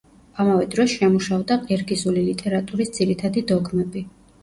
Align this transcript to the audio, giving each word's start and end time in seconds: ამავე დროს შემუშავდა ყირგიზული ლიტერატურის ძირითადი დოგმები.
ამავე 0.43 0.63
დროს 0.75 0.95
შემუშავდა 1.01 1.59
ყირგიზული 1.69 2.25
ლიტერატურის 2.31 2.93
ძირითადი 2.99 3.49
დოგმები. 3.57 4.09